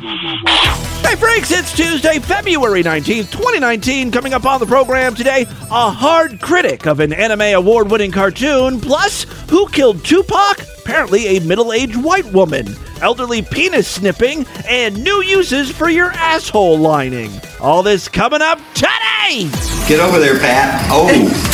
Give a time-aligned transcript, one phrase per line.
[0.00, 4.10] Hey freaks, it's Tuesday, February 19th, 2019.
[4.10, 8.80] Coming up on the program today, a hard critic of an anime award winning cartoon,
[8.80, 10.62] plus who killed Tupac?
[10.78, 12.66] Apparently a middle aged white woman.
[13.02, 17.30] Elderly penis snipping, and new uses for your asshole lining.
[17.60, 19.50] All this coming up today!
[19.86, 20.82] Get over there, Pat.
[20.90, 21.08] Oh,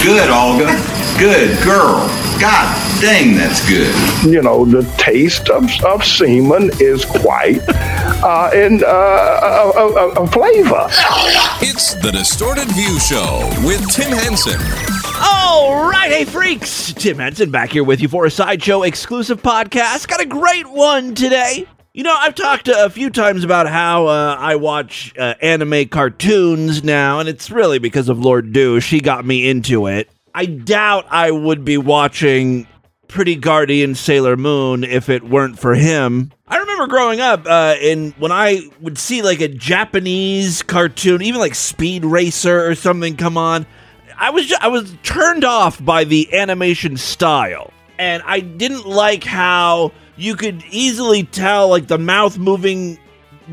[0.05, 0.71] good, Olga.
[1.19, 2.26] Good girl.
[2.41, 3.95] God dang, that's good.
[4.31, 10.23] you know, the taste of, of semen is quite uh, in uh, a, a, a-
[10.23, 10.87] a flavor.
[11.63, 14.61] It's the Distorted View Show with Tim Henson.
[15.19, 16.93] All right, hey freaks!
[16.93, 20.07] Tim Henson back here with you for a Sideshow exclusive podcast.
[20.09, 21.67] Got a great one today.
[21.95, 26.85] You know, I've talked a few times about how uh, I watch uh, anime cartoons
[26.85, 28.91] now, and it's really because of Lord Douche.
[28.91, 30.11] He got me into it.
[30.37, 32.69] I doubt I would be watching
[33.09, 36.31] Pretty Guardian Sailor Moon if it weren't for him.
[36.47, 41.41] I remember growing up, uh, and when I would see like a Japanese cartoon, even
[41.41, 43.65] like Speed Racer or something come on,
[44.19, 49.25] I was ju- I was turned off by the animation style, and I didn't like
[49.25, 52.99] how you could easily tell like the mouth moving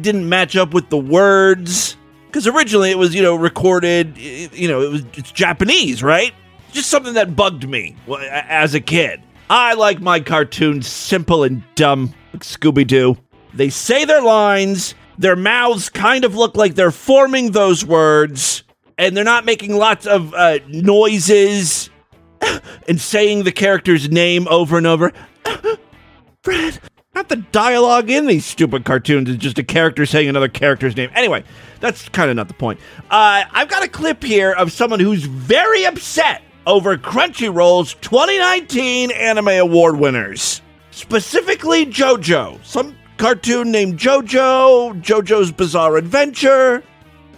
[0.02, 1.96] didn't match up with the words.
[2.28, 6.34] Because originally it was you know recorded you know it was it's Japanese right
[6.74, 7.96] just something that bugged me
[8.30, 9.22] as a kid.
[9.50, 13.18] I like my cartoons simple and dumb like Scooby Doo.
[13.54, 18.64] They say their lines, their mouths kind of look like they're forming those words,
[18.98, 21.90] and they're not making lots of uh, noises
[22.88, 25.12] and saying the character's name over and over.
[26.44, 26.80] Fred,
[27.14, 31.12] not the dialogue in these stupid cartoons is just a character saying another character's name.
[31.14, 31.44] Anyway,
[31.80, 32.80] that's kind of not the point.
[33.12, 39.48] Uh, I've got a clip here of someone who's very upset over Crunchyroll's 2019 Anime
[39.50, 42.64] Award winners, specifically JoJo.
[42.64, 46.84] Some cartoon named JoJo, JoJo's Bizarre Adventure.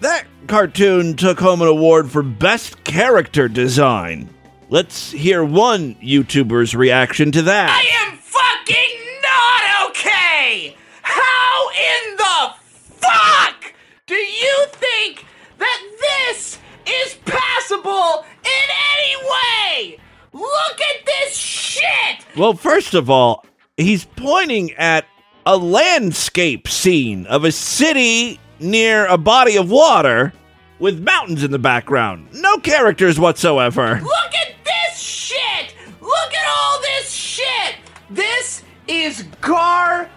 [0.02, 4.30] That cartoon took home an award for Best Character Design.
[4.70, 7.70] Let's hear one YouTuber's reaction to that.
[7.70, 10.76] I am fucking not okay!
[11.04, 12.54] How in the
[12.98, 13.74] fuck
[14.08, 15.26] do you think
[15.60, 16.58] that this
[16.88, 20.00] is passable in any way?
[20.34, 22.25] Look at this shit!
[22.38, 23.46] Well, first of all,
[23.78, 25.06] he's pointing at
[25.46, 30.34] a landscape scene of a city near a body of water
[30.80, 32.28] with mountains in the background.
[32.34, 34.02] No characters whatsoever.
[34.02, 35.76] Look at this shit!
[36.02, 37.76] Look at all this shit!
[38.10, 40.10] This is garbaggio!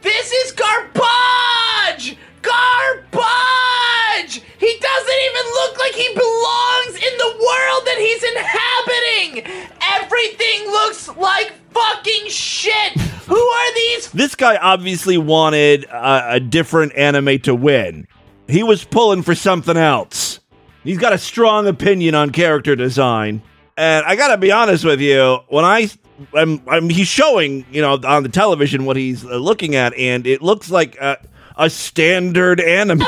[0.00, 2.16] This is garbage!
[2.40, 4.40] Garbage!
[4.64, 9.68] He doesn't even look like he belongs in the world that he's inhabiting!
[10.00, 12.98] Everything looks like fucking shit!
[13.26, 18.06] Who are these This guy obviously wanted a, a different anime to win.
[18.48, 20.40] He was pulling for something else.
[20.82, 23.42] He's got a strong opinion on character design.
[23.76, 25.90] And I gotta be honest with you, when I
[26.34, 30.26] I'm, I'm he's showing, you know, on the television what he's uh, looking at, and
[30.26, 31.18] it looks like a,
[31.56, 33.02] a standard anime.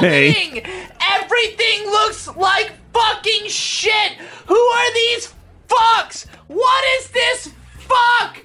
[1.37, 4.13] Everything looks like fucking shit!
[4.47, 5.35] Who are these
[5.69, 6.25] fucks?
[6.47, 8.43] What is this fuck?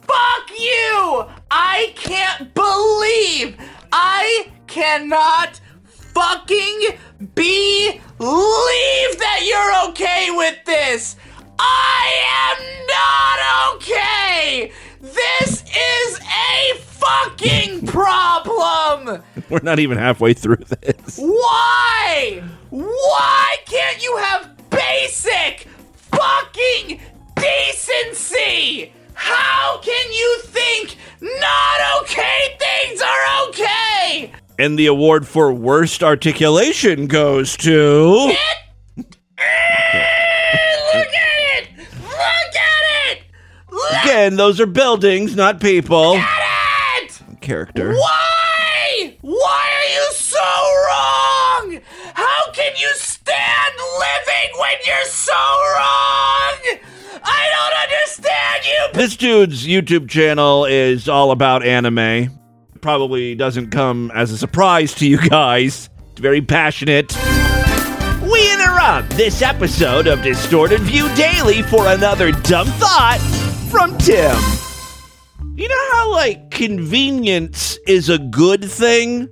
[0.00, 1.26] Fuck you!
[1.50, 3.58] I can't believe
[3.92, 6.96] I cannot fucking
[7.34, 11.16] believe that you're okay with this!
[11.58, 12.10] I
[12.48, 14.72] am not okay!
[15.02, 19.22] This is a fucking problem!
[19.54, 21.18] We're not even halfway through this.
[21.18, 22.42] Why?
[22.70, 27.00] Why can't you have basic fucking
[27.34, 28.92] decency?
[29.14, 34.32] How can you think not okay things are okay?
[34.58, 37.72] And the award for worst articulation goes to.
[38.16, 39.46] Look at
[41.56, 41.68] it!
[42.02, 42.16] Look
[42.56, 43.22] at it!
[43.72, 46.14] Look Again, those are buildings, not people.
[46.16, 47.20] at it!
[47.40, 47.94] Character.
[47.94, 48.26] Why?
[49.22, 50.38] Why are you so
[50.88, 51.80] wrong?
[52.14, 56.80] How can you stand living when you're so wrong?
[57.22, 58.92] I don't understand you.
[58.94, 62.30] This dude's YouTube channel is all about anime.
[62.80, 65.90] Probably doesn't come as a surprise to you guys.
[66.12, 67.14] It's very passionate.
[68.22, 73.18] We interrupt this episode of Distorted View Daily for another dumb thought
[73.70, 74.69] from Tim.
[75.56, 79.28] You know how, like, convenience is a good thing?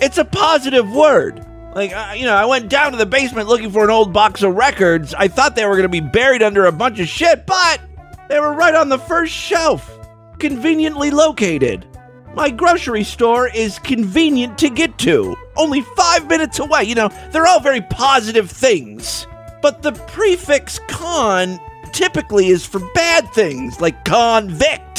[0.00, 1.44] It's a positive word.
[1.74, 4.42] Like, uh, you know, I went down to the basement looking for an old box
[4.42, 5.12] of records.
[5.12, 7.80] I thought they were going to be buried under a bunch of shit, but
[8.28, 9.90] they were right on the first shelf,
[10.38, 11.86] conveniently located.
[12.34, 16.84] My grocery store is convenient to get to, only five minutes away.
[16.84, 19.26] You know, they're all very positive things.
[19.60, 21.58] But the prefix con
[21.92, 24.95] typically is for bad things, like convict,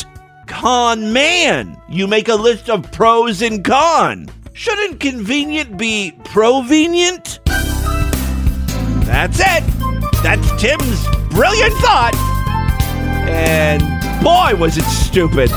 [0.48, 1.80] con man.
[1.90, 4.30] You make a list of pros and con.
[4.54, 7.40] Shouldn't convenient be provenient?
[9.06, 9.64] That's it.
[10.24, 12.16] That's Tim's brilliant thought.
[13.28, 13.84] And
[14.24, 15.52] boy, was it stupid.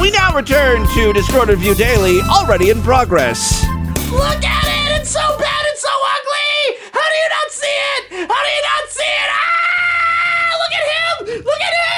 [0.00, 3.62] We now return to Distorted View Daily, already in progress.
[4.10, 5.00] Look at it!
[5.00, 5.64] It's so bad!
[5.66, 6.78] It's so ugly!
[6.92, 8.02] How do you not see it?
[8.26, 9.28] How do you not see it?
[9.28, 10.56] Ah!
[10.62, 11.44] Look at him!
[11.44, 11.89] Look at him!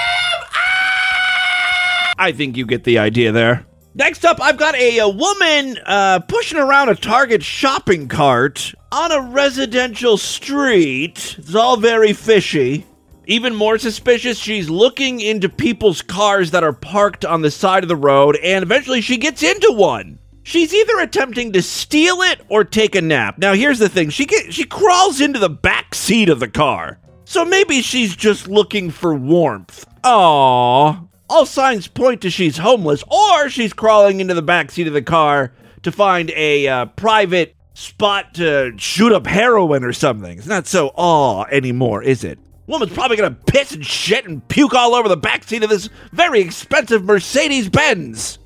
[2.23, 3.67] I think you get the idea there.
[3.95, 9.11] Next up, I've got a, a woman uh, pushing around a Target shopping cart on
[9.11, 11.35] a residential street.
[11.37, 12.87] It's all very fishy.
[13.27, 17.89] Even more suspicious, she's looking into people's cars that are parked on the side of
[17.89, 20.21] the road, and eventually she gets into one.
[20.45, 23.39] She's either attempting to steal it or take a nap.
[23.39, 27.01] Now, here's the thing: she get, she crawls into the back seat of the car,
[27.25, 29.87] so maybe she's just looking for warmth.
[30.05, 31.09] Aww.
[31.32, 35.00] All signs point to she's homeless, or she's crawling into the back seat of the
[35.00, 40.37] car to find a uh, private spot to shoot up heroin or something.
[40.37, 42.38] It's not so aw anymore, is it?
[42.67, 46.43] Woman's probably gonna piss and shit and puke all over the backseat of this very
[46.43, 48.38] expensive Mercedes Benz.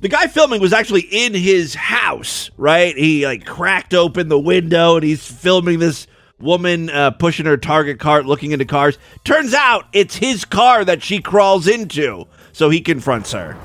[0.00, 2.96] The guy filming was actually in his house, right?
[2.96, 6.06] He like cracked open the window and he's filming this
[6.40, 8.98] woman uh, pushing her Target cart, looking into cars.
[9.24, 13.56] Turns out it's his car that she crawls into, so he confronts her.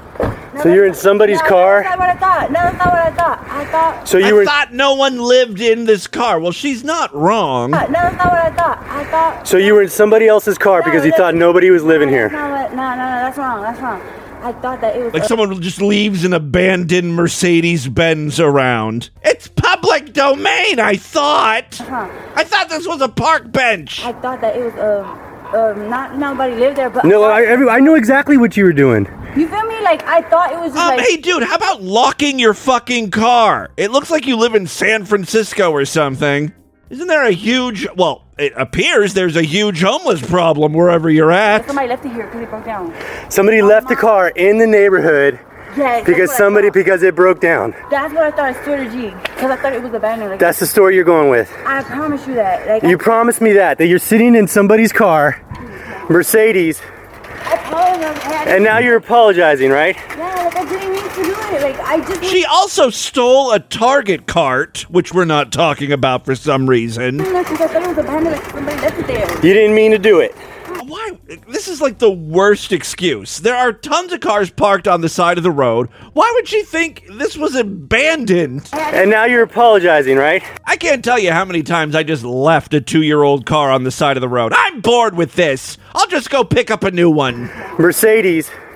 [0.62, 1.84] So you're in somebody's no, car?
[1.84, 2.52] That's not what I thought.
[2.52, 3.48] No, that's not what I thought.
[3.48, 4.08] I thought.
[4.08, 6.40] So you I were thought no one lived in this car.
[6.40, 7.72] Well, she's not wrong.
[7.72, 8.80] No, that's not what I thought.
[8.88, 9.48] I thought.
[9.48, 12.30] so you were in somebody else's car because you thought nobody was living here.
[12.30, 13.62] that's not what- No, no, no, that's wrong.
[13.62, 14.02] That's wrong.
[14.42, 15.14] I thought that it was.
[15.14, 19.10] Like uh, someone just leaves an abandoned Mercedes Benz around.
[19.24, 21.76] It's public domain, I thought.
[21.76, 22.10] Huh.
[22.36, 24.04] I thought this was a park bench.
[24.04, 27.76] I thought that it was um um not nobody lived there, but No, I, I,
[27.76, 29.06] I know exactly what you were doing.
[29.36, 29.82] you feel me?
[29.82, 33.12] Like I thought it was just Um, like hey, dude, how about locking your fucking
[33.12, 33.70] car?
[33.78, 36.52] It looks like you live in San Francisco or something.
[36.90, 41.66] Isn't there a huge, well, it appears there's a huge homeless problem wherever you're at.
[41.68, 42.94] somebody left it here because it broke down.
[43.30, 45.38] Somebody left the car in the neighborhood
[45.76, 47.72] Yeah, because somebody because it broke down.
[47.90, 48.46] That's what I thought.
[48.56, 50.32] I swear to G, because I thought it was abandoned.
[50.32, 51.52] Like, That's the story you're going with.
[51.66, 52.68] I promise you that.
[52.68, 55.42] Like You promised me that that you're sitting in somebody's car,
[56.10, 56.82] Mercedes,
[57.44, 58.48] I, I apologize.
[58.48, 59.96] I- and now you're apologizing, right?
[59.96, 61.37] yeah, like I didn't mean to do it.
[61.62, 62.24] Like I just.
[62.26, 67.18] She also stole a Target cart, which we're not talking about for some reason.
[67.18, 68.36] Because I thought it was abandoned.
[68.36, 69.36] Like somebody left it there.
[69.46, 70.36] You didn't mean to do it.
[70.86, 71.18] Why?
[71.50, 73.40] This is like the worst excuse.
[73.40, 75.90] There are tons of cars parked on the side of the road.
[76.14, 78.70] Why would she think this was abandoned?
[78.74, 80.42] And now you're apologizing, right?
[80.66, 83.70] I can't tell you how many times I just left a two year old car
[83.72, 84.54] on the side of the road.
[84.56, 85.78] I'm bored with this.
[85.94, 87.48] I'll just go pick up a new one.
[87.78, 88.54] Mercedes, I apologize.
[88.54, 88.67] I-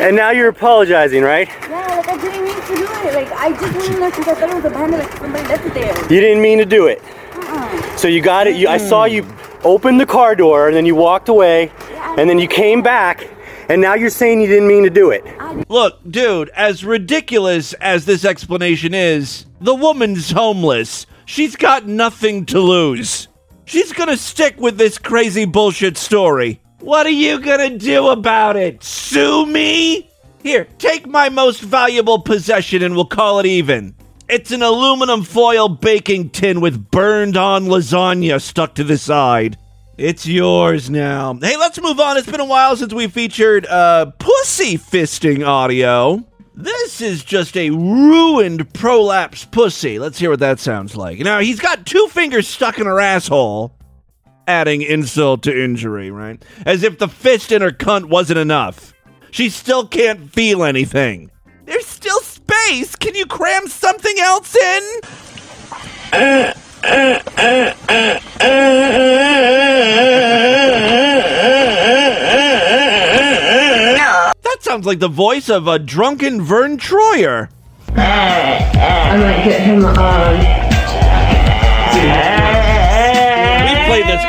[0.00, 1.48] and now you're apologizing, right?
[1.48, 3.14] Yeah, like I didn't mean to do it.
[3.14, 5.02] Like I just went in there because I thought it was abandoned.
[5.02, 6.02] Like somebody left it there.
[6.02, 7.02] You didn't mean to do it.
[7.34, 7.96] Uh-uh.
[7.96, 8.56] So you got it.
[8.56, 9.26] You, I saw you
[9.62, 11.70] open the car door, and then you walked away,
[12.16, 13.28] and then you came back,
[13.68, 15.24] and now you're saying you didn't mean to do it.
[15.68, 21.06] Look, dude, as ridiculous as this explanation is, the woman's homeless.
[21.26, 23.28] She's got nothing to lose.
[23.66, 26.60] She's gonna stick with this crazy bullshit story.
[26.80, 28.82] What are you gonna do about it?
[28.82, 30.08] Sue me?
[30.42, 33.94] Here, take my most valuable possession and we'll call it even.
[34.28, 39.58] It's an aluminum foil baking tin with burned on lasagna stuck to the side.
[39.98, 41.34] It's yours now.
[41.34, 42.16] Hey, let's move on.
[42.16, 46.24] It's been a while since we featured uh, pussy fisting audio.
[46.54, 49.98] This is just a ruined prolapse pussy.
[49.98, 51.18] Let's hear what that sounds like.
[51.18, 53.74] Now, he's got two fingers stuck in her asshole,
[54.50, 56.44] adding insult to injury, right?
[56.66, 58.92] As if the fist in her cunt wasn't enough.
[59.30, 61.30] She still can't feel anything.
[61.66, 62.96] There's still space.
[62.96, 64.82] Can you cram something else in?
[74.42, 77.50] That sounds like the voice of a drunken Vern Troyer.
[77.94, 82.39] I might get him on.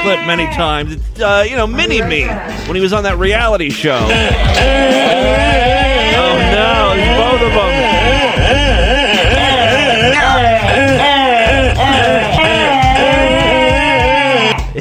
[0.03, 0.93] We've played this clip many times.
[0.93, 2.27] It's, uh, you know, Mini Me
[2.67, 4.07] when he was on that reality show.
[6.13, 7.71] Oh no, it's both of them.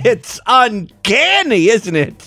[0.03, 2.23] It's uncanny, isn't it?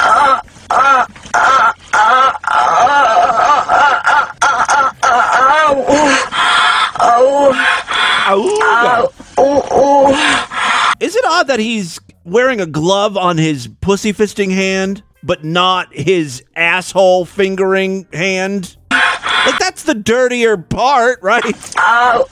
[10.99, 15.93] Is it odd that he's wearing a glove on his pussy fisting hand, but not
[15.93, 18.77] his asshole fingering hand?
[18.91, 21.43] Like that's the dirtier part, right?
[21.77, 22.23] Uh,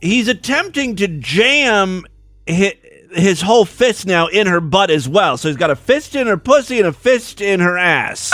[0.00, 2.04] he's attempting to jam
[2.46, 2.72] his,
[3.12, 5.36] his whole fist now in her butt as well.
[5.36, 8.32] So he's got a fist in her pussy and a fist in her ass.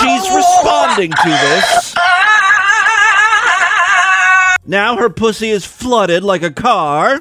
[0.00, 1.94] She's responding to this.
[4.68, 7.20] Now her pussy is flooded like a car.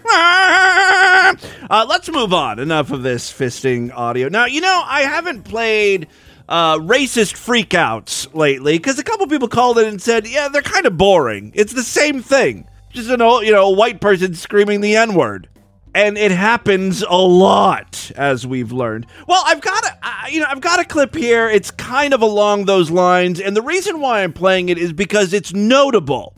[1.70, 2.60] Uh, let's move on.
[2.60, 4.30] Enough of this fisting audio.
[4.30, 6.08] Now, you know, I haven't played
[6.48, 10.86] uh, racist freakouts lately because a couple people called in and said, yeah, they're kind
[10.86, 11.52] of boring.
[11.56, 12.68] It's the same thing.
[12.92, 15.50] Just an old, you know, a white person screaming the N word.
[15.94, 19.08] And it happens a lot, as we've learned.
[19.30, 21.50] Well, I've got a, uh, you know, I've got a clip here.
[21.50, 25.32] It's kind of along those lines, and the reason why I'm playing it is because
[25.32, 26.36] it's notable.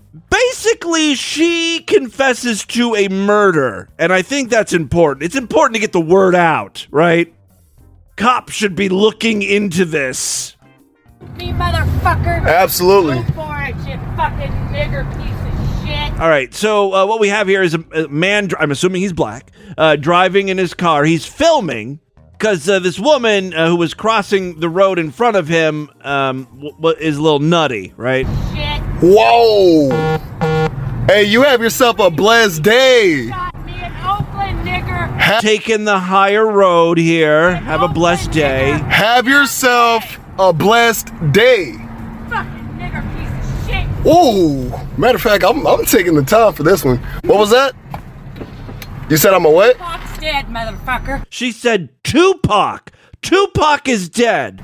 [0.58, 5.24] Basically, she confesses to a murder, and I think that's important.
[5.24, 7.32] It's important to get the word out, right?
[8.16, 10.56] Cops should be looking into this.
[11.38, 12.44] Me, motherfucker.
[12.48, 13.18] Absolutely.
[13.18, 16.20] Go for it, you fucking nigger piece of shit.
[16.20, 19.14] All right, so uh, what we have here is a, a man, I'm assuming he's
[19.14, 21.04] black, uh, driving in his car.
[21.06, 22.00] He's filming
[22.32, 26.46] because uh, this woman uh, who was crossing the road in front of him um,
[26.46, 28.26] w- w- is a little nutty, right?
[28.56, 28.82] Shit.
[29.04, 30.18] Whoa.
[31.08, 33.30] Hey, you have yourself a blessed day.
[33.30, 35.40] Got me in Oakland, nigger.
[35.40, 37.56] Taking the higher road here.
[37.56, 38.72] Have a blessed day.
[38.90, 41.72] Have yourself a blessed day.
[42.28, 44.06] Fucking nigger piece of shit.
[44.06, 44.70] Ooh.
[45.00, 46.98] Matter of fact, I'm, I'm taking the time for this one.
[47.24, 47.74] What was that?
[49.10, 49.78] You said I'm a what?
[49.78, 51.24] Fox dead, motherfucker.
[51.30, 52.92] She said Tupac.
[53.22, 54.62] Tupac is dead.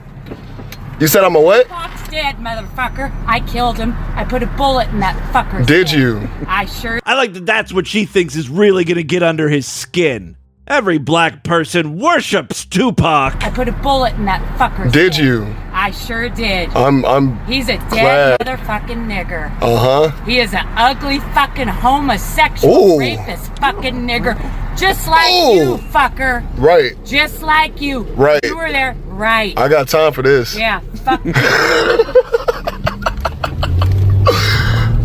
[0.99, 1.67] You said I'm a what?
[1.69, 1.82] Fox
[2.13, 3.11] dead, motherfucker.
[3.25, 3.93] I killed him.
[4.15, 5.65] I put a bullet in that fucker.
[5.65, 5.99] Did head.
[5.99, 6.29] you?
[6.47, 9.49] I sure I like that that's what she thinks is really going to get under
[9.49, 10.37] his skin.
[10.65, 13.43] Every black person worships Tupac.
[13.43, 14.89] I put a bullet in that fucker.
[14.89, 15.25] Did head.
[15.25, 15.55] you?
[15.73, 16.69] I sure did.
[16.69, 18.37] I'm I'm He's a glad.
[18.37, 19.51] dead motherfucking nigger.
[19.61, 20.11] uh-huh.
[20.25, 22.99] He is an ugly fucking homosexual Ooh.
[22.99, 24.37] rapist fucking nigger.
[24.75, 25.53] Just like Ooh.
[25.55, 26.43] you, fucker.
[26.57, 26.93] Right.
[27.05, 27.99] Just like you.
[28.15, 28.43] Right.
[28.43, 28.95] You were there.
[29.05, 29.57] Right.
[29.57, 30.57] I got time for this.
[30.57, 30.79] yeah.
[31.03, 31.21] Fuck.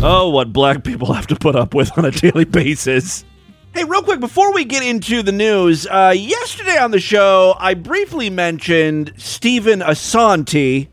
[0.01, 3.25] Oh, what black people have to put up with on a daily basis.
[3.73, 7.73] Hey, real quick, before we get into the news, uh, yesterday on the show, I
[7.73, 10.87] briefly mentioned Steven Assanti.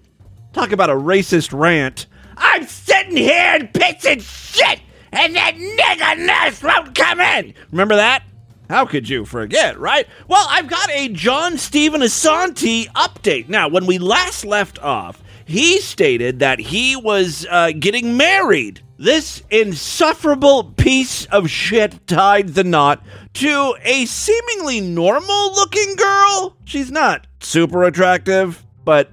[0.52, 2.06] Talk about a racist rant.
[2.36, 4.80] I'm sitting here and pissing shit,
[5.12, 7.54] and that nigga nurse won't come in.
[7.70, 8.24] Remember that?
[8.68, 10.06] How could you forget, right?
[10.28, 13.48] Well, I've got a John Steven Assanti update.
[13.48, 18.80] Now, when we last left off, he stated that he was uh, getting married.
[18.98, 23.04] This insufferable piece of shit tied the knot
[23.34, 26.56] to a seemingly normal looking girl.
[26.64, 29.12] She's not super attractive, but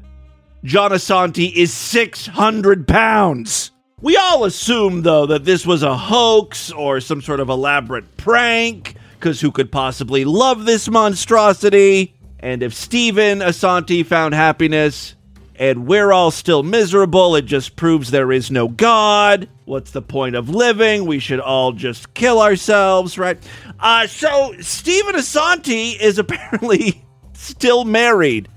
[0.63, 3.72] John Assanti is 600 pounds.
[4.01, 8.95] We all assume, though, that this was a hoax or some sort of elaborate prank,
[9.24, 12.13] because who could possibly love this monstrosity?
[12.39, 15.15] And if Steven Assanti found happiness
[15.56, 19.48] and we're all still miserable, it just proves there is no God.
[19.63, 21.06] What's the point of living?
[21.06, 23.42] We should all just kill ourselves, right?
[23.80, 28.50] Uh, so, Steven Assanti is apparently still married.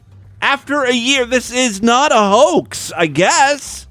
[0.42, 3.86] After a year, this is not a hoax, I guess.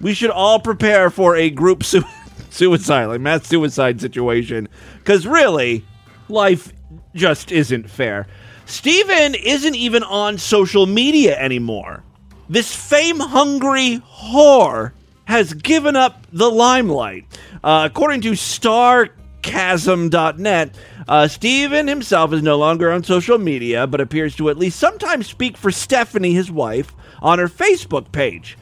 [0.00, 2.02] We should all prepare for a group su-
[2.50, 4.68] suicide, like mass suicide situation.
[4.98, 5.84] Because really,
[6.28, 6.72] life
[7.14, 8.26] just isn't fair.
[8.66, 12.02] Steven isn't even on social media anymore.
[12.48, 14.92] This fame hungry whore
[15.24, 17.24] has given up the limelight.
[17.62, 20.74] Uh, according to Starcasm.net,
[21.06, 25.26] uh, Steven himself is no longer on social media, but appears to at least sometimes
[25.26, 28.56] speak for Stephanie, his wife, on her Facebook page.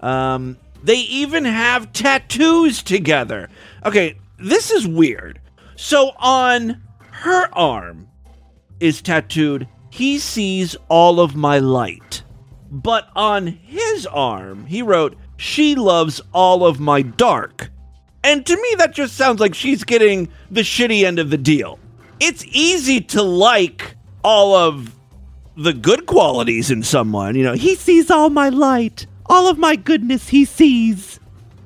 [0.00, 3.48] Um, they even have tattoos together.
[3.84, 5.40] Okay, this is weird.
[5.76, 8.08] So on her arm
[8.80, 12.22] is tattooed, He sees all of my light.
[12.70, 17.70] But on his arm, he wrote, She loves all of my dark.
[18.24, 21.78] And to me, that just sounds like she's getting the shitty end of the deal.
[22.18, 24.94] It's easy to like all of
[25.56, 27.34] the good qualities in someone.
[27.34, 31.20] You know, he sees all my light, all of my goodness he sees.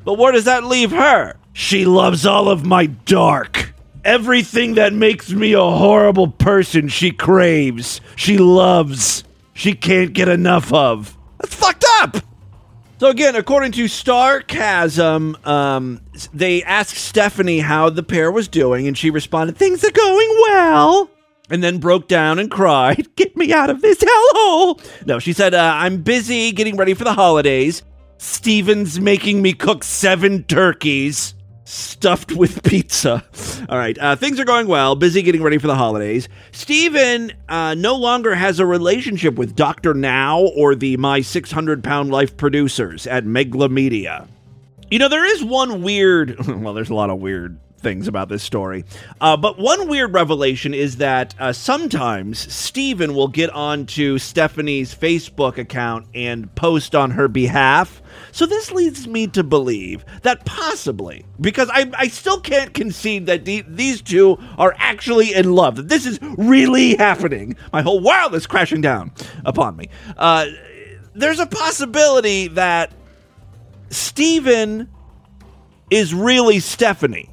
[0.04, 1.36] But where does that leave her?
[1.52, 3.65] She loves all of my dark.
[4.06, 10.72] Everything that makes me a horrible person, she craves, she loves, she can't get enough
[10.72, 11.18] of.
[11.40, 12.18] That's fucked up.
[13.00, 16.00] So again, according to Starcasm, um,
[16.32, 21.10] they asked Stephanie how the pair was doing, and she responded, "Things are going well."
[21.50, 25.52] And then broke down and cried, "Get me out of this hellhole!" No, she said,
[25.52, 27.82] uh, "I'm busy getting ready for the holidays.
[28.18, 31.34] Steven's making me cook seven turkeys."
[31.66, 33.24] Stuffed with pizza.
[33.68, 34.94] All right, uh, things are going well.
[34.94, 36.28] Busy getting ready for the holidays.
[36.52, 39.92] Steven uh, no longer has a relationship with Dr.
[39.92, 44.28] Now or the My 600 Pound Life producers at Megalomedia.
[44.92, 48.42] You know, there is one weird, well, there's a lot of weird things about this
[48.42, 48.84] story.
[49.20, 55.56] Uh, but one weird revelation is that uh, sometimes Steven will get onto Stephanie's Facebook
[55.56, 58.02] account and post on her behalf.
[58.32, 63.44] So this leads me to believe that possibly, because I, I still can't concede that
[63.44, 67.54] the, these two are actually in love, that this is really happening.
[67.72, 69.12] My whole world is crashing down
[69.44, 69.90] upon me.
[70.16, 70.46] Uh,
[71.14, 72.92] there's a possibility that
[73.90, 74.88] Steven
[75.88, 77.30] is really Stephanie.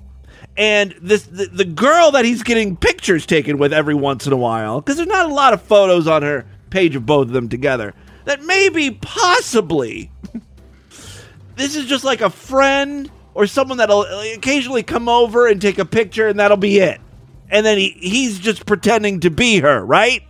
[0.55, 4.37] And this the, the girl that he's getting pictures taken with every once in a
[4.37, 7.49] while, because there's not a lot of photos on her page of both of them
[7.49, 7.93] together,
[8.25, 10.11] that maybe possibly
[11.55, 15.85] this is just like a friend or someone that'll occasionally come over and take a
[15.85, 17.01] picture and that'll be it.
[17.49, 20.23] And then he, he's just pretending to be her, right?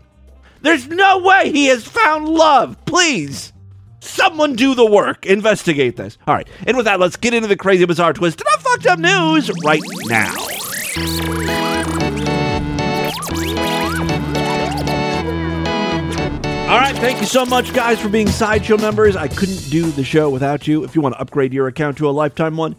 [0.61, 2.77] There's no way he has found love.
[2.85, 3.52] Please.
[4.03, 5.25] Someone do the work.
[5.25, 6.17] Investigate this.
[6.27, 6.47] All right.
[6.67, 9.81] And with that, let's get into the crazy, bizarre twist and fucked up news right
[10.05, 10.33] now.
[16.69, 19.15] All right, thank you so much, guys, for being Sideshow members.
[19.15, 20.83] I couldn't do the show without you.
[20.83, 22.75] If you want to upgrade your account to a lifetime one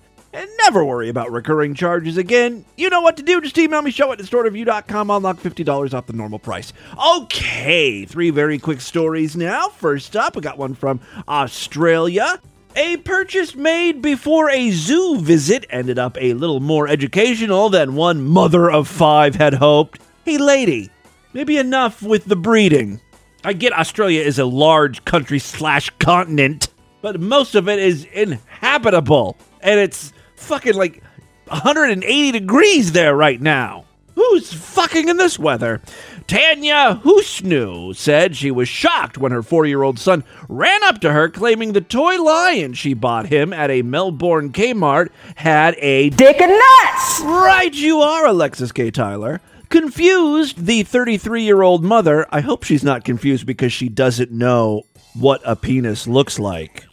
[0.65, 3.39] never worry about recurring charges again, you know what to do.
[3.39, 5.11] Just email me, show at distortedview.com.
[5.11, 6.73] I'll knock $50 off the normal price.
[7.07, 9.69] Okay, three very quick stories now.
[9.69, 12.41] First up, I got one from Australia.
[12.77, 18.25] A purchase made before a zoo visit ended up a little more educational than one
[18.25, 20.01] mother of five had hoped.
[20.25, 20.91] Hey, lady,
[21.35, 23.03] maybe enough with the breeding.
[23.45, 26.69] I get Australia is a large country slash continent,
[27.03, 29.37] but most of it is inhabitable.
[29.61, 30.14] And it's
[30.45, 31.03] fucking like
[31.49, 33.85] 180 degrees there right now.
[34.15, 35.81] Who's fucking in this weather?
[36.27, 41.13] Tanya Husnu said she was shocked when her four year old son ran up to
[41.13, 46.41] her claiming the toy lion she bought him at a Melbourne Kmart had a dick
[46.41, 47.21] and nuts!
[47.21, 48.91] Right, you are, Alexis K.
[48.91, 49.41] Tyler.
[49.69, 54.85] Confused, the 33 year old mother, I hope she's not confused because she doesn't know
[55.15, 56.85] what a penis looks like.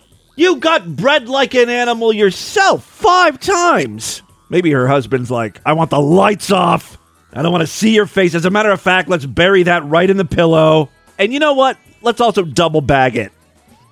[0.42, 4.24] You got bred like an animal yourself five times.
[4.50, 6.98] Maybe her husband's like, I want the lights off.
[7.32, 8.34] I don't want to see your face.
[8.34, 10.90] As a matter of fact, let's bury that right in the pillow.
[11.20, 11.78] And you know what?
[12.02, 13.32] Let's also double bag it.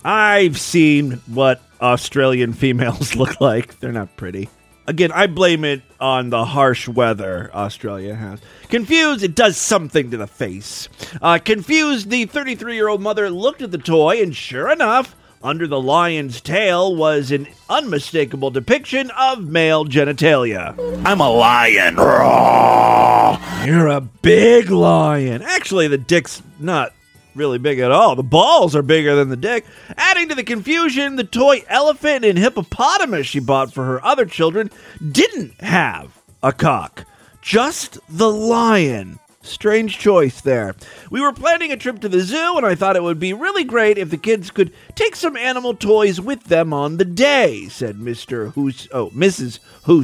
[0.04, 3.80] I've seen what Australian females look like.
[3.80, 4.50] They're not pretty.
[4.88, 8.40] Again, I blame it on the harsh weather Australia has.
[8.70, 10.90] Confused, it does something to the face.
[11.22, 15.68] Uh, confused, the 33 year old mother looked at the toy, and sure enough, under
[15.68, 20.76] the lion's tail was an unmistakable depiction of male genitalia.
[21.06, 21.96] I'm a lion.
[21.96, 23.40] Roar.
[23.66, 25.42] You're a big lion.
[25.42, 26.94] Actually, the dick's not
[27.36, 28.16] really big at all.
[28.16, 29.66] The balls are bigger than the dick.
[29.98, 34.70] Adding to the confusion, the toy elephant and hippopotamus she bought for her other children
[35.12, 37.06] didn't have a cock,
[37.42, 39.20] just the lion.
[39.42, 40.76] Strange choice there.
[41.10, 43.64] We were planning a trip to the zoo, and I thought it would be really
[43.64, 48.00] great if the kids could take some animal toys with them on the day," said
[48.00, 49.60] Mister Who's oh Mrs.
[49.84, 50.04] Who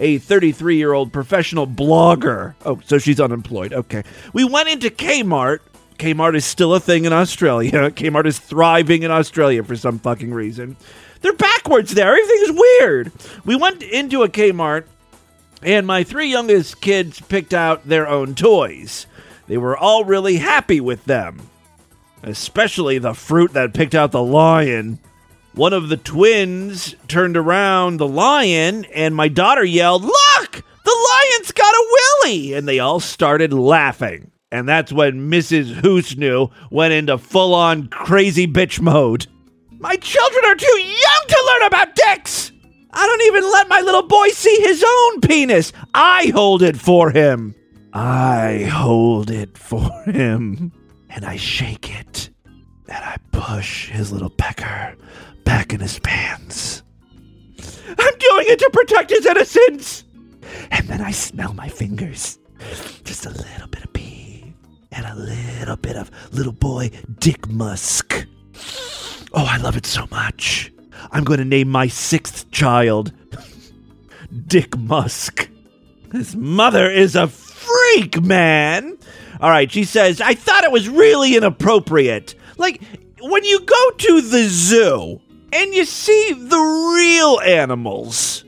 [0.00, 2.54] a 33 year old professional blogger.
[2.64, 3.72] Oh, so she's unemployed.
[3.72, 4.02] Okay.
[4.32, 5.60] We went into Kmart.
[5.98, 7.70] Kmart is still a thing in Australia.
[7.90, 10.76] Kmart is thriving in Australia for some fucking reason.
[11.20, 12.16] They're backwards there.
[12.16, 13.12] Everything's weird.
[13.44, 14.84] We went into a Kmart
[15.62, 19.06] and my three youngest kids picked out their own toys.
[19.46, 21.48] They were all really happy with them,
[22.22, 24.98] especially the fruit that picked out the lion.
[25.54, 30.64] One of the twins turned around the lion, and my daughter yelled, Look!
[30.84, 32.54] The lion's got a willy!
[32.54, 34.30] And they all started laughing.
[34.52, 35.80] And that's when Mrs.
[35.80, 39.26] Hoosnu went into full on crazy bitch mode.
[39.78, 42.52] My children are too young to learn about dicks!
[42.92, 45.72] I don't even let my little boy see his own penis.
[45.94, 47.54] I hold it for him.
[47.92, 50.72] I hold it for him.
[51.08, 52.30] And I shake it.
[52.46, 54.96] And I push his little pecker
[55.44, 56.82] back in his pants.
[57.88, 60.04] I'm doing it to protect his innocence.
[60.70, 62.38] And then I smell my fingers.
[63.04, 64.52] Just a little bit of pee.
[64.92, 68.26] And a little bit of little boy dick musk.
[69.32, 70.72] Oh, I love it so much.
[71.10, 73.12] I'm going to name my sixth child
[74.46, 75.48] Dick Musk.
[76.12, 78.98] His mother is a freak, man.
[79.40, 82.34] All right, she says, I thought it was really inappropriate.
[82.58, 82.82] Like,
[83.20, 85.20] when you go to the zoo
[85.52, 88.44] and you see the real animals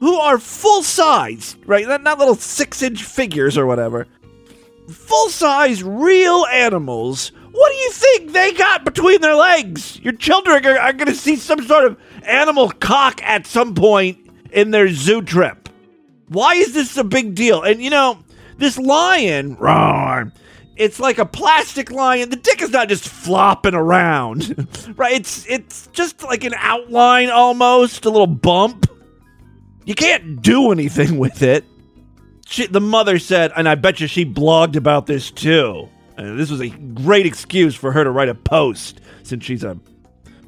[0.00, 1.86] who are full size, right?
[1.86, 4.06] Not, not little six inch figures or whatever.
[4.88, 7.32] Full size, real animals.
[7.50, 9.98] What do you think they got between their legs?
[10.00, 14.18] Your children are, are going to see some sort of animal cock at some point
[14.52, 15.68] in their zoo trip.
[16.28, 17.62] Why is this a big deal?
[17.62, 18.18] And you know,
[18.58, 20.32] this lion, roar,
[20.76, 22.30] it's like a plastic lion.
[22.30, 25.14] The dick is not just flopping around, right?
[25.14, 28.86] It's it's just like an outline almost, a little bump.
[29.84, 31.64] You can't do anything with it.
[32.46, 35.88] She, the mother said, and I bet you she blogged about this too.
[36.18, 39.78] And this was a great excuse for her to write a post since she's a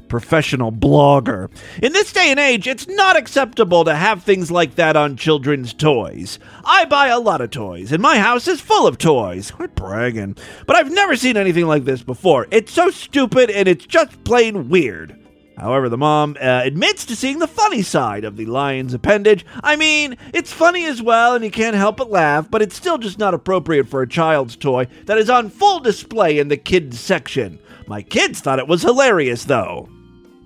[0.08, 1.48] professional blogger.
[1.80, 5.72] In this day and age, it's not acceptable to have things like that on children's
[5.72, 6.40] toys.
[6.64, 9.52] I buy a lot of toys, and my house is full of toys.
[9.52, 10.36] Quit bragging.
[10.66, 12.48] But I've never seen anything like this before.
[12.50, 15.19] It's so stupid and it's just plain weird.
[15.60, 19.44] However, the mom uh, admits to seeing the funny side of the lion's appendage.
[19.62, 22.96] I mean, it's funny as well, and you can't help but laugh, but it's still
[22.96, 26.98] just not appropriate for a child's toy that is on full display in the kids
[26.98, 27.58] section.
[27.86, 29.90] My kids thought it was hilarious, though.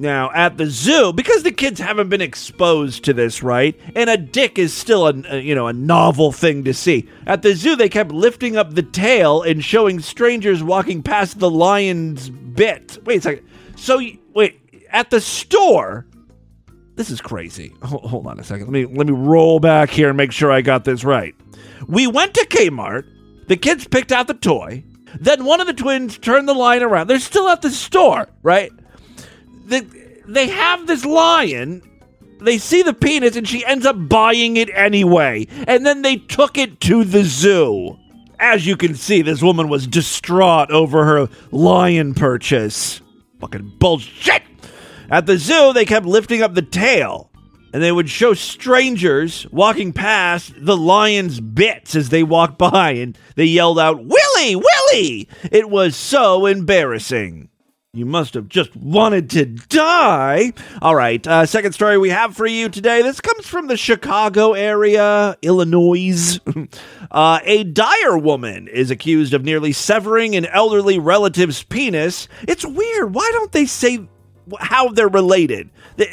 [0.01, 3.79] Now, at the zoo, because the kids haven't been exposed to this, right?
[3.95, 7.09] And a dick is still a, a, you know, a novel thing to see.
[7.25, 11.51] At the zoo, they kept lifting up the tail and showing strangers walking past the
[11.51, 12.99] lion's bit.
[13.05, 13.49] Wait a second.
[13.77, 14.01] So,
[14.95, 16.07] at the store,
[16.95, 17.75] this is crazy.
[17.83, 18.67] Hold, on a second.
[18.67, 21.35] Let me let me roll back here and make sure I got this right.
[21.87, 23.05] We went to Kmart.
[23.49, 24.85] The kids picked out the toy.
[25.21, 27.09] Then one of the twins turned the lion around.
[27.09, 28.73] They're still at the store, right?
[29.67, 29.81] They,
[30.27, 31.83] they have this lion.
[32.41, 35.47] They see the penis and she ends up buying it anyway.
[35.67, 37.99] And then they took it to the zoo.
[38.41, 43.01] As you can see, this woman was distraught over her lion purchase.
[43.41, 44.43] Fucking bullshit!
[45.15, 47.31] At the zoo, they kept lifting up the tail,
[47.73, 53.17] and they would show strangers walking past the lion's bits as they walked by, and
[53.37, 54.57] they yelled out, Willie!
[54.57, 55.29] Willie!
[55.53, 57.49] It was so embarrassing.
[57.93, 60.53] You must have just wanted to die.
[60.83, 63.01] All right, uh, second story we have for you today.
[63.03, 66.41] This comes from the Chicago area, Illinois.
[67.13, 72.27] uh, a Dyer woman is accused of nearly severing an elderly relative's penis.
[72.49, 73.15] It's weird.
[73.15, 74.09] Why don't they say
[74.61, 75.71] how they're related?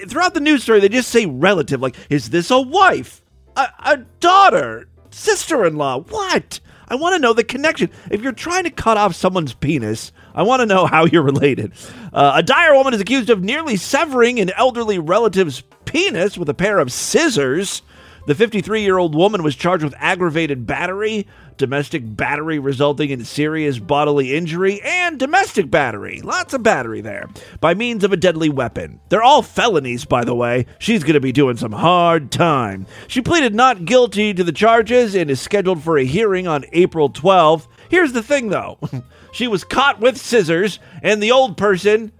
[0.07, 1.81] Throughout the news story, they just say relative.
[1.81, 3.21] Like, is this a wife,
[3.55, 5.99] a, a daughter, sister in law?
[5.99, 6.59] What?
[6.87, 7.89] I want to know the connection.
[8.09, 11.71] If you're trying to cut off someone's penis, I want to know how you're related.
[12.11, 16.53] Uh, a Dyer woman is accused of nearly severing an elderly relative's penis with a
[16.53, 17.81] pair of scissors.
[18.27, 23.79] The 53 year old woman was charged with aggravated battery, domestic battery resulting in serious
[23.79, 26.21] bodily injury, and domestic battery.
[26.21, 27.29] Lots of battery there.
[27.59, 28.99] By means of a deadly weapon.
[29.09, 30.67] They're all felonies, by the way.
[30.77, 32.85] She's going to be doing some hard time.
[33.07, 37.09] She pleaded not guilty to the charges and is scheduled for a hearing on April
[37.09, 37.67] 12th.
[37.89, 38.77] Here's the thing, though
[39.31, 42.11] she was caught with scissors, and the old person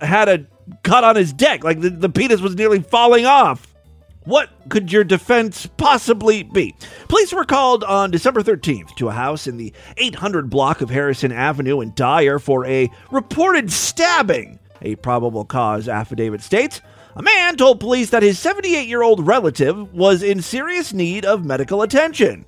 [0.00, 0.46] had a
[0.82, 1.64] cut on his dick.
[1.64, 3.69] Like the, the penis was nearly falling off.
[4.24, 6.74] What could your defense possibly be?
[7.08, 11.32] Police were called on December 13th to a house in the 800 block of Harrison
[11.32, 14.58] Avenue in Dyer for a reported stabbing.
[14.82, 16.82] A probable cause affidavit states
[17.16, 21.44] a man told police that his 78 year old relative was in serious need of
[21.44, 22.44] medical attention.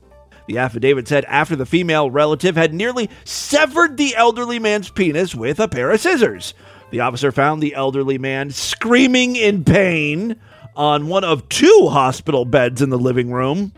[0.47, 5.59] The affidavit said after the female relative had nearly severed the elderly man's penis with
[5.59, 6.53] a pair of scissors.
[6.91, 10.37] The officer found the elderly man screaming in pain
[10.77, 13.73] on one of two hospital beds in the living room.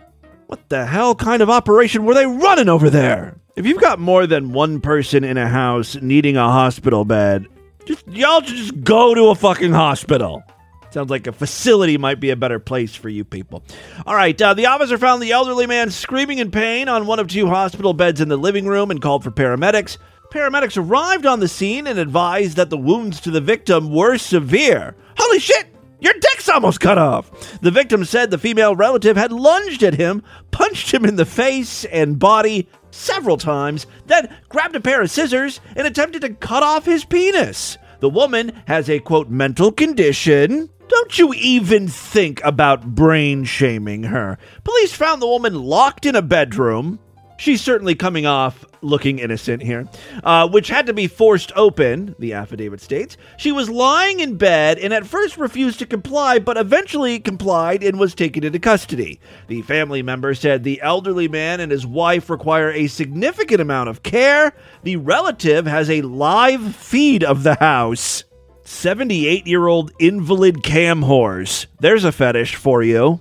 [0.46, 3.36] What the hell kind of operation were they running over there?
[3.56, 7.46] If you've got more than one person in a house needing a hospital bed,
[7.84, 10.42] just y'all just go to a fucking hospital.
[10.90, 13.64] Sounds like a facility might be a better place for you people.
[14.06, 17.26] All right, uh, the officer found the elderly man screaming in pain on one of
[17.26, 19.98] two hospital beds in the living room and called for paramedics.
[20.32, 24.94] Paramedics arrived on the scene and advised that the wounds to the victim were severe.
[25.16, 25.73] Holy shit!
[26.04, 27.58] Your dick's almost cut off.
[27.62, 31.86] The victim said the female relative had lunged at him, punched him in the face
[31.86, 36.84] and body several times, then grabbed a pair of scissors and attempted to cut off
[36.84, 37.78] his penis.
[38.00, 40.68] The woman has a quote mental condition.
[40.88, 44.36] Don't you even think about brain shaming her.
[44.62, 46.98] Police found the woman locked in a bedroom.
[47.36, 49.88] She's certainly coming off looking innocent here,
[50.22, 53.16] uh, which had to be forced open, the affidavit states.
[53.36, 57.98] She was lying in bed and at first refused to comply, but eventually complied and
[57.98, 59.20] was taken into custody.
[59.48, 64.02] The family member said the elderly man and his wife require a significant amount of
[64.02, 64.52] care.
[64.82, 68.24] The relative has a live feed of the house.
[68.66, 71.66] 78 year old invalid cam whores.
[71.80, 73.20] There's a fetish for you.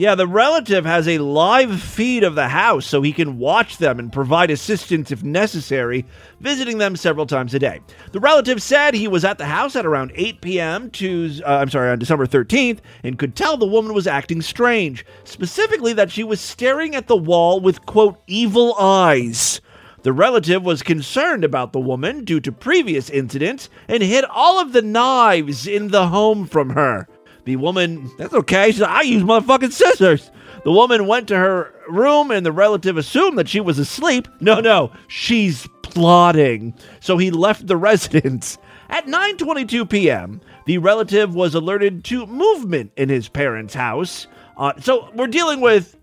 [0.00, 3.98] Yeah, the relative has a live feed of the house so he can watch them
[3.98, 6.06] and provide assistance if necessary,
[6.40, 7.82] visiting them several times a day.
[8.12, 10.90] The relative said he was at the house at around 8 p.m.
[10.92, 15.04] to uh, I'm sorry, on December 13th and could tell the woman was acting strange,
[15.24, 19.60] specifically that she was staring at the wall with quote evil eyes.
[20.02, 24.72] The relative was concerned about the woman due to previous incidents and hid all of
[24.72, 27.06] the knives in the home from her.
[27.50, 28.70] The woman, that's okay.
[28.70, 30.30] She said, I use motherfucking scissors.
[30.62, 34.28] The woman went to her room and the relative assumed that she was asleep.
[34.38, 36.74] No, no, she's plotting.
[37.00, 38.56] So he left the residence.
[38.88, 44.28] At 9:22 p.m., the relative was alerted to movement in his parents' house.
[44.56, 45.96] Uh, so we're dealing with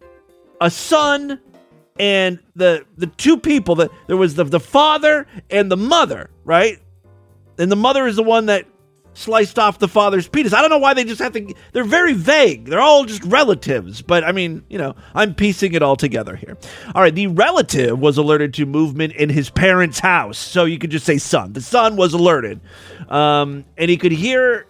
[0.59, 1.39] a son
[1.97, 6.77] and the the two people that there was the the father and the mother, right?
[7.57, 8.65] And the mother is the one that
[9.17, 10.53] sliced off the father's penis.
[10.53, 11.53] I don't know why they just have to.
[11.73, 12.65] They're very vague.
[12.65, 14.01] They're all just relatives.
[14.01, 16.57] But I mean, you know, I'm piecing it all together here.
[16.93, 20.37] All right, the relative was alerted to movement in his parents' house.
[20.37, 21.53] So you could just say son.
[21.53, 22.61] The son was alerted.
[23.09, 24.67] Um, and he could hear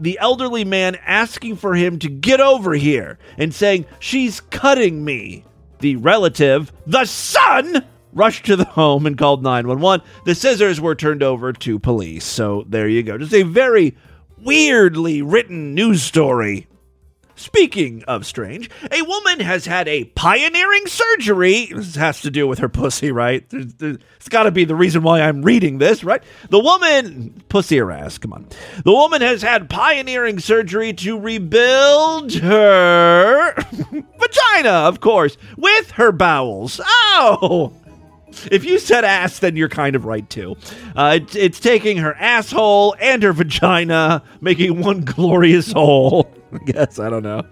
[0.00, 5.44] the elderly man asking for him to get over here and saying, She's cutting me.
[5.80, 10.06] The relative, the son, rushed to the home and called 911.
[10.24, 12.24] The scissors were turned over to police.
[12.24, 13.18] So there you go.
[13.18, 13.96] Just a very
[14.38, 16.66] weirdly written news story.
[17.36, 21.66] Speaking of strange, a woman has had a pioneering surgery.
[21.66, 23.44] This has to do with her pussy, right?
[23.52, 26.22] It's got to be the reason why I'm reading this, right?
[26.50, 28.46] The woman, pussy or ass, come on.
[28.84, 33.54] The woman has had pioneering surgery to rebuild her
[34.20, 36.80] vagina, of course, with her bowels.
[36.84, 37.72] Oh!
[38.50, 40.56] If you said ass, then you're kind of right too.
[40.96, 46.32] Uh, it's, it's taking her asshole and her vagina, making one glorious whole.
[46.52, 47.42] I guess I don't know.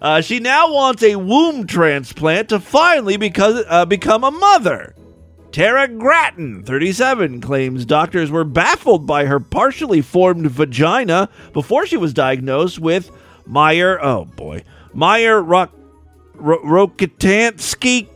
[0.00, 4.94] Uh, she now wants a womb transplant to finally because, uh, become a mother.
[5.50, 12.12] Tara Grattan, 37, claims doctors were baffled by her partially formed vagina before she was
[12.12, 13.08] diagnosed with
[13.46, 14.02] Mayer.
[14.02, 15.70] Oh boy, Mayer Ro-
[16.34, 18.08] Ro- Rokitansky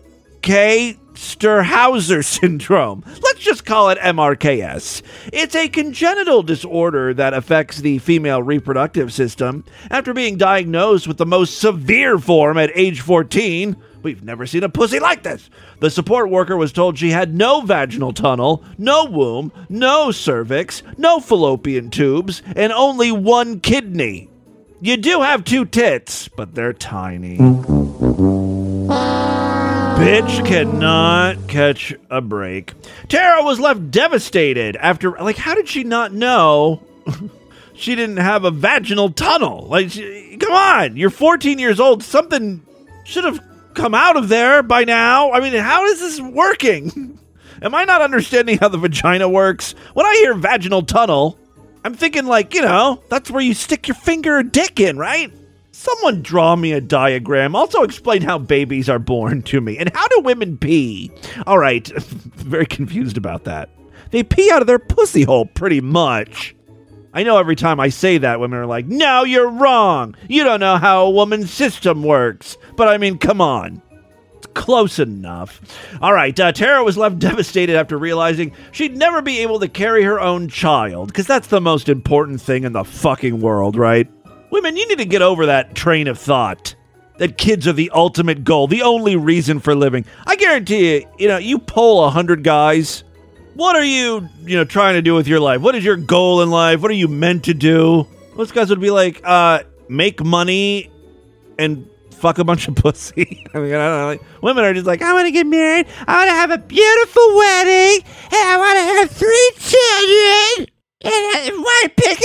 [0.43, 0.97] K.
[1.19, 3.03] Sterhauser syndrome.
[3.07, 5.03] Let's just call it MRKS.
[5.33, 9.65] It's a congenital disorder that affects the female reproductive system.
[9.91, 14.69] After being diagnosed with the most severe form at age 14, we've never seen a
[14.69, 15.51] pussy like this.
[15.81, 21.19] The support worker was told she had no vaginal tunnel, no womb, no cervix, no
[21.19, 24.31] fallopian tubes, and only one kidney.
[24.81, 27.39] You do have two tits, but they're tiny.
[29.99, 32.73] Bitch cannot catch a break.
[33.09, 36.83] Tara was left devastated after, like, how did she not know
[37.75, 39.67] she didn't have a vaginal tunnel?
[39.69, 42.05] Like, she, come on, you're 14 years old.
[42.05, 42.63] Something
[43.05, 45.33] should have come out of there by now.
[45.33, 47.19] I mean, how is this working?
[47.63, 49.75] Am I not understanding how the vagina works?
[49.95, 51.37] When I hear vaginal tunnel,
[51.85, 55.33] I'm thinking, like, you know, that's where you stick your finger or dick in, right?
[55.79, 57.55] Someone draw me a diagram.
[57.55, 59.79] Also explain how babies are born to me.
[59.79, 61.13] And how do women pee?
[61.47, 63.71] All right, very confused about that.
[64.11, 66.57] They pee out of their pussy hole pretty much.
[67.15, 70.17] I know every time I say that, women are like, no, you're wrong.
[70.29, 72.57] You don't know how a woman's system works.
[72.75, 73.81] But I mean, come on.
[74.39, 75.61] It's close enough.
[76.03, 80.03] All right, uh, Tara was left devastated after realizing she'd never be able to carry
[80.03, 84.11] her own child, because that's the most important thing in the fucking world, right?
[84.51, 86.75] Women, you need to get over that train of thought.
[87.19, 90.05] That kids are the ultimate goal, the only reason for living.
[90.25, 93.03] I guarantee you, you know, you poll a hundred guys.
[93.55, 95.61] What are you, you know, trying to do with your life?
[95.61, 96.81] What is your goal in life?
[96.81, 98.07] What are you meant to do?
[98.37, 100.93] Most guys would be like, uh, make money
[101.59, 103.45] and fuck a bunch of pussy.
[103.53, 104.07] I mean, I don't know.
[104.07, 105.87] Like, women are just like, I want to get married.
[106.07, 110.69] I want to have a beautiful wedding, and I want to have three children,
[111.03, 112.19] and I want to pick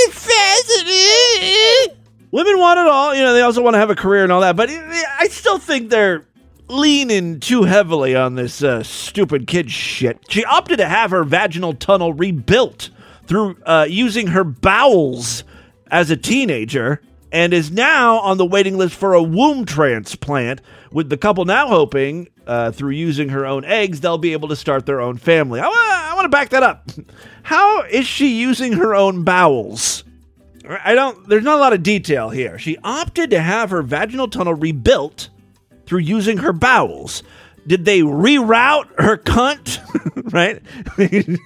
[1.90, 1.98] a.
[2.34, 3.14] Women want it all.
[3.14, 4.56] You know, they also want to have a career and all that.
[4.56, 6.26] But I still think they're
[6.68, 10.20] leaning too heavily on this uh, stupid kid shit.
[10.30, 12.90] She opted to have her vaginal tunnel rebuilt
[13.28, 15.44] through uh, using her bowels
[15.92, 20.60] as a teenager and is now on the waiting list for a womb transplant,
[20.92, 24.56] with the couple now hoping uh, through using her own eggs, they'll be able to
[24.56, 25.60] start their own family.
[25.60, 26.90] I, I want to back that up.
[27.44, 30.04] How is she using her own bowels?
[30.68, 32.58] I don't, there's not a lot of detail here.
[32.58, 35.30] She opted to have her vaginal tunnel rebuilt
[35.86, 37.24] through using her bowels.
[37.68, 39.80] Did they reroute her cunt?
[40.34, 40.62] right?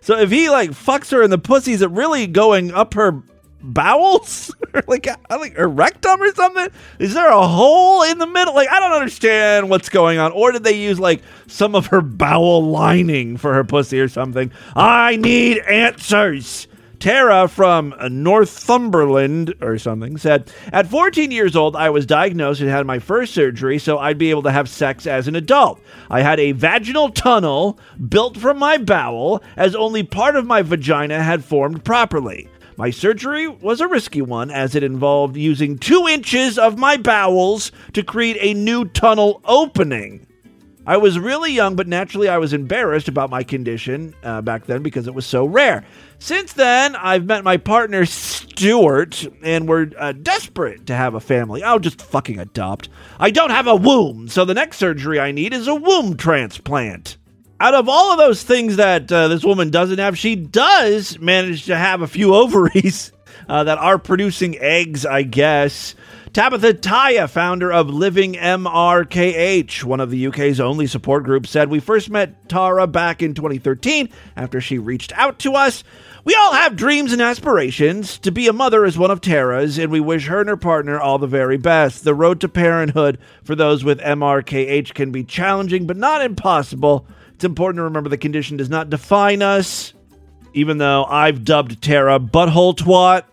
[0.00, 3.22] so if he like fucks her in the pussy, is it really going up her
[3.60, 4.54] bowels?
[4.86, 6.68] like, uh, like her rectum or something?
[6.98, 8.54] Is there a hole in the middle?
[8.54, 10.32] Like, I don't understand what's going on.
[10.32, 14.52] Or did they use like some of her bowel lining for her pussy or something?
[14.74, 16.67] I need answers.
[17.00, 22.86] Tara from Northumberland or something said, At 14 years old, I was diagnosed and had
[22.86, 25.80] my first surgery so I'd be able to have sex as an adult.
[26.10, 31.22] I had a vaginal tunnel built from my bowel as only part of my vagina
[31.22, 32.48] had formed properly.
[32.78, 37.72] My surgery was a risky one as it involved using two inches of my bowels
[37.94, 40.27] to create a new tunnel opening.
[40.88, 44.82] I was really young, but naturally I was embarrassed about my condition uh, back then
[44.82, 45.84] because it was so rare.
[46.18, 51.62] Since then, I've met my partner Stuart, and we're uh, desperate to have a family.
[51.62, 52.88] I'll just fucking adopt.
[53.20, 57.18] I don't have a womb, so the next surgery I need is a womb transplant.
[57.60, 61.66] Out of all of those things that uh, this woman doesn't have, she does manage
[61.66, 63.12] to have a few ovaries
[63.50, 65.94] uh, that are producing eggs, I guess.
[66.32, 71.80] Tabitha Taya, founder of Living MRKH, one of the UK's only support groups, said we
[71.80, 75.82] first met Tara back in 2013 after she reached out to us.
[76.24, 78.18] We all have dreams and aspirations.
[78.18, 81.00] To be a mother is one of Tara's, and we wish her and her partner
[81.00, 82.04] all the very best.
[82.04, 87.06] The road to parenthood for those with MRKH can be challenging, but not impossible.
[87.34, 89.94] It's important to remember the condition does not define us,
[90.52, 93.24] even though I've dubbed Tara butthole twat.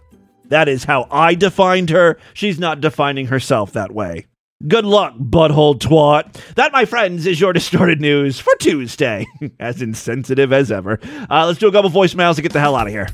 [0.50, 2.18] That is how I defined her.
[2.34, 4.28] She's not defining herself that way.
[4.68, 6.34] Good luck, butthole twat.
[6.56, 9.26] That, my friends, is your distorted news for Tuesday.
[9.60, 11.00] as insensitive as ever.
[11.30, 13.10] Uh, let's do a couple voicemails and get the hell out of here.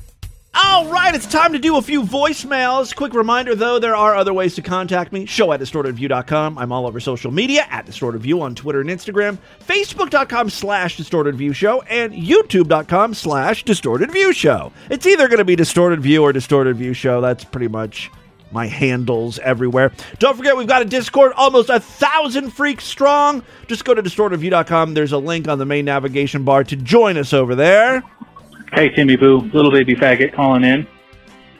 [0.53, 2.93] All right, it's time to do a few voicemails.
[2.93, 5.25] Quick reminder, though, there are other ways to contact me.
[5.25, 6.57] Show at distortedview.com.
[6.57, 11.81] I'm all over social media at distortedview on Twitter and Instagram, facebook.com slash distortedview show,
[11.83, 14.73] and youtube.com slash distortedview show.
[14.89, 17.21] It's either going to be distorted view or distorted view show.
[17.21, 18.11] That's pretty much
[18.51, 19.93] my handles everywhere.
[20.19, 23.41] Don't forget, we've got a Discord almost a thousand freaks strong.
[23.67, 24.95] Just go to distortedview.com.
[24.95, 28.03] There's a link on the main navigation bar to join us over there.
[28.73, 30.88] Hey, Timmy Boo, little baby faggot calling in,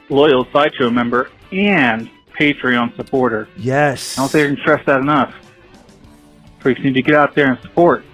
[0.08, 3.48] loyal sideshow member and Patreon supporter.
[3.56, 4.16] Yes.
[4.16, 5.34] I don't think I can stress that enough.
[6.60, 8.04] Freaks need to get out there and support.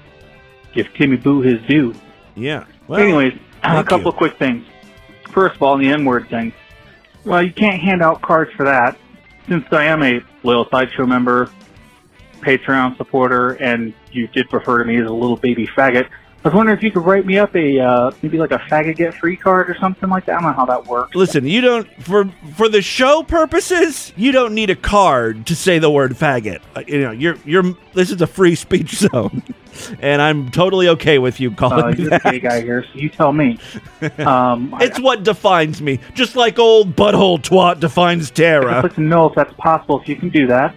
[0.72, 1.94] Give Timmy Boo his due.
[2.34, 2.64] Yeah.
[2.90, 4.66] Anyways, a couple quick things.
[5.30, 6.52] First of all, the N word thing.
[7.24, 8.98] Well, you can't hand out cards for that.
[9.46, 11.50] Since I am a loyal sideshow member,
[12.40, 16.08] Patreon supporter, and you did refer to me as a little baby faggot,
[16.44, 18.96] I was wondering if you could write me up a uh, maybe like a faggot
[18.96, 20.36] get free card or something like that.
[20.38, 21.14] I don't know how that works.
[21.16, 22.26] Listen, you don't for
[22.56, 26.60] for the show purposes, you don't need a card to say the word faggot.
[26.76, 29.42] Uh, you know, you're you're this is a free speech zone,
[30.00, 32.32] and I'm totally okay with you calling Uh, me you're the that.
[32.32, 33.58] gay guy here, so you tell me.
[34.18, 38.76] Um, I- It's what defines me, just like old butthole twat defines Tara.
[38.78, 40.00] I'd like to know if that's possible.
[40.00, 40.72] If you can do that,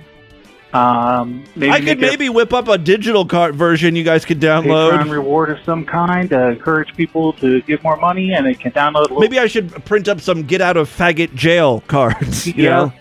[0.73, 4.23] um, maybe I could make a maybe whip up a digital card version you guys
[4.25, 5.11] could Patreon download.
[5.11, 9.19] reward of some kind to encourage people to give more money, and they can download
[9.19, 12.47] Maybe I should print up some get out of faggot jail cards.
[12.47, 12.69] You Yeah.
[12.69, 12.93] know,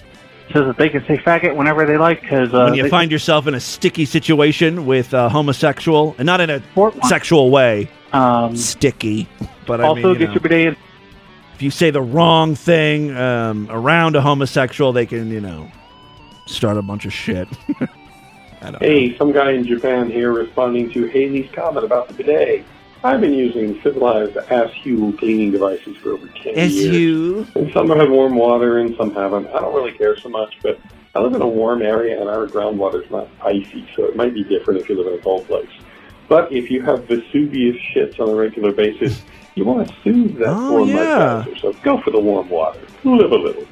[0.52, 2.22] so that they can say faggot whenever they like.
[2.22, 6.40] Because uh, when you find yourself in a sticky situation with a homosexual, and not
[6.40, 6.60] in a
[7.06, 9.28] sexual way, um, sticky.
[9.66, 10.32] But I also mean, you get know.
[10.34, 10.78] your bidet.
[11.54, 15.70] If you say the wrong thing um, around a homosexual, they can, you know,
[16.50, 17.48] start a bunch of shit.
[18.78, 22.62] Hey, some guy in Japan here responding to Haley's comment about the bidet.
[23.02, 26.62] I've been using civilized ASHU cleaning devices for over 10 know.
[26.64, 27.46] years.
[27.54, 29.46] And some have warm water and some haven't.
[29.48, 30.78] I don't really care so much, but
[31.14, 34.34] I live in a warm area and our groundwater is not icy, so it might
[34.34, 35.70] be different if you live in a cold place.
[36.28, 39.22] But if you have Vesuvius shits on a regular basis,
[39.54, 41.46] you want to soothe that Oh, warm yeah.
[41.62, 42.80] so go for the warm water.
[43.04, 43.66] Live a little.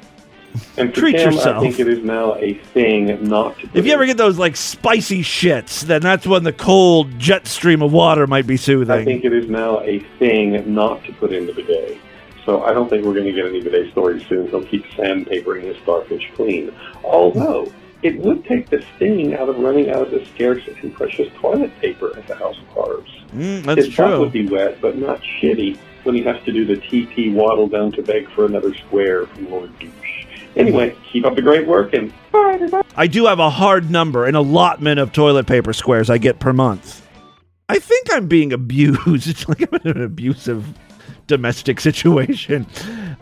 [0.77, 1.57] And Treat Tim, yourself.
[1.57, 3.69] I think it is now a thing not to.
[3.73, 7.81] If you ever get those like spicy shits, then that's when the cold jet stream
[7.81, 8.95] of water might be soothing.
[8.95, 11.97] I think it is now a thing not to put in the bidet.
[12.45, 14.47] So I don't think we're going to get any bidet stories soon.
[14.47, 16.73] He'll keep sandpapering his starfish clean.
[17.03, 17.71] Although,
[18.01, 21.77] it would take the sting out of running out of the scarce and precious toilet
[21.79, 23.09] paper at the House of Cards.
[23.35, 24.19] Mm, that's His true.
[24.19, 27.91] would be wet, but not shitty when he has to do the TP waddle down
[27.91, 29.91] to beg for another square from Lord Douche.
[30.55, 32.87] Anyway, keep up the great work and bye, everybody.
[32.95, 36.53] I do have a hard number, an allotment of toilet paper squares I get per
[36.53, 37.07] month.
[37.69, 39.27] I think I'm being abused.
[39.27, 40.65] It's like I'm in an abusive
[41.27, 42.65] domestic situation.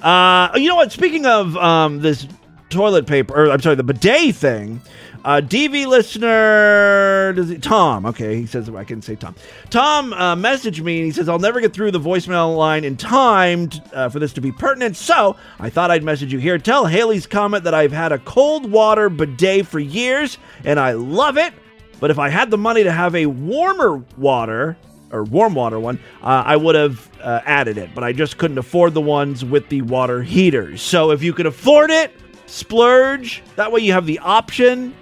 [0.02, 0.92] Uh, you know what?
[0.92, 2.28] Speaking of um, this
[2.70, 4.82] toilet paper, or I'm sorry, the bidet thing.
[5.28, 8.06] Uh, DV listener, does he, Tom?
[8.06, 9.36] Okay, he says I can say Tom.
[9.70, 12.96] Tom uh, messaged me and he says I'll never get through the voicemail line in
[12.96, 14.96] time t- uh, for this to be pertinent.
[14.96, 16.58] So I thought I'd message you here.
[16.58, 21.38] Tell Haley's comment that I've had a cold water bidet for years and I love
[21.38, 21.54] it.
[22.00, 24.78] But if I had the money to have a warmer water
[25.12, 27.90] or warm water one, uh, I would have uh, added it.
[27.94, 30.82] But I just couldn't afford the ones with the water heaters.
[30.82, 32.14] So if you could afford it,
[32.46, 33.44] splurge.
[33.58, 34.96] That way you have the option.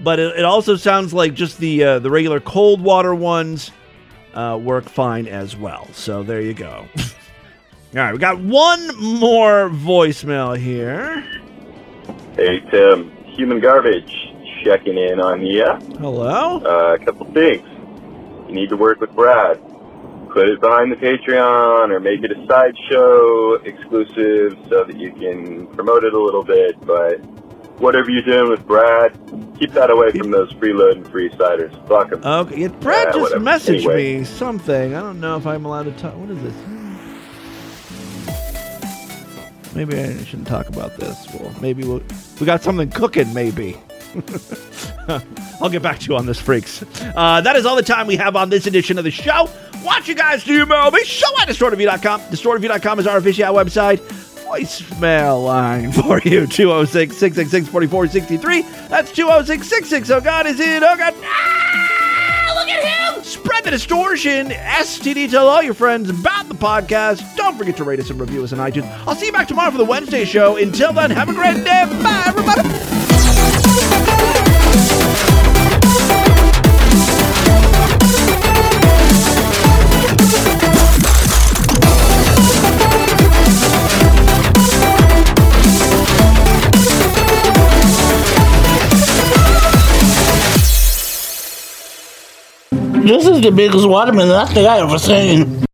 [0.00, 3.70] But it, it also sounds like just the uh, the regular cold water ones
[4.34, 5.88] uh, work fine as well.
[5.92, 6.86] So there you go.
[6.96, 11.24] All right, we got one more voicemail here.
[12.36, 14.14] Hey Tim, human garbage
[14.62, 15.64] checking in on you.
[15.98, 16.58] Hello.
[16.58, 17.66] Uh, a couple things.
[18.48, 19.60] You need to work with Brad.
[20.32, 25.66] Put it behind the Patreon or make it a sideshow exclusive so that you can
[25.68, 26.78] promote it a little bit.
[26.84, 27.16] But
[27.80, 29.12] whatever you're doing with Brad,
[29.58, 31.72] keep that away from those freeload and free siders.
[31.88, 32.24] Fuck 'em.
[32.24, 33.44] Okay, yeah, Brad just whatever.
[33.44, 34.18] messaged Anyway.
[34.18, 34.94] me something.
[34.94, 36.14] I don't know if I'm allowed to talk.
[36.16, 36.54] What is this?
[39.74, 41.26] Maybe I shouldn't talk about this.
[41.34, 42.02] Well, maybe we'll,
[42.40, 43.32] we got something cooking.
[43.34, 43.76] Maybe.
[45.60, 46.82] I'll get back to you on this, freaks.
[47.14, 49.48] Uh, that is all the time we have on this edition of the show.
[49.84, 52.20] Watch you guys do your me, show at distortedview.com.
[52.22, 54.00] Distortedview.com is our official website.
[54.48, 58.62] Voicemail line for you 206 666 4463.
[58.88, 60.14] That's 206 660.
[60.14, 60.82] Oh, God, is it?
[60.82, 61.14] Oh, God.
[61.22, 63.22] Ah, look at him!
[63.22, 64.48] Spread the distortion.
[64.48, 65.30] STD.
[65.30, 67.36] Tell all your friends about the podcast.
[67.36, 68.90] Don't forget to rate us and review us on iTunes.
[69.06, 70.56] I'll see you back tomorrow for the Wednesday show.
[70.56, 71.84] Until then, have a great day.
[72.02, 73.07] Bye, everybody.
[93.08, 95.67] This is the biggest watermelon I think I ever seen.